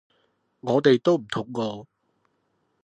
[0.61, 1.85] 我哋都唔肚餓！